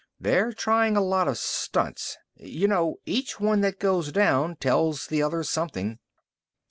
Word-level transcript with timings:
They're 0.19 0.51
trying 0.51 0.97
a 0.97 0.99
lot 0.99 1.27
of 1.27 1.37
stunts. 1.37 2.17
You 2.35 2.67
know, 2.67 2.95
each 3.05 3.39
one 3.39 3.61
that 3.61 3.77
goes 3.77 4.11
down 4.11 4.55
tells 4.55 5.05
the 5.05 5.21
others 5.21 5.47
something." 5.51 5.99